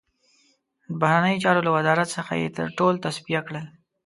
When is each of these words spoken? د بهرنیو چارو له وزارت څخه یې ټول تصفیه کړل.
د 0.89 0.91
بهرنیو 1.01 1.41
چارو 1.43 1.65
له 1.67 1.71
وزارت 1.77 2.07
څخه 2.17 2.33
یې 2.41 2.47
ټول 2.77 2.93
تصفیه 3.05 3.41
کړل. 3.47 3.65